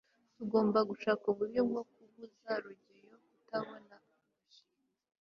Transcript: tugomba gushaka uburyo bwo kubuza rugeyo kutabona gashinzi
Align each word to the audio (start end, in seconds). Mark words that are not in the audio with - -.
tugomba 0.37 0.79
gushaka 0.89 1.23
uburyo 1.31 1.61
bwo 1.69 1.81
kubuza 1.91 2.51
rugeyo 2.63 3.15
kutabona 3.33 3.87
gashinzi 4.07 4.61